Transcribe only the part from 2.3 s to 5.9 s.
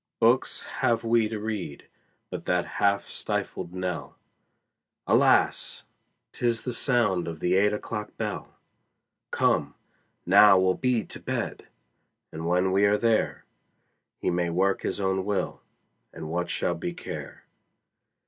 but that half stifled knell, Alas!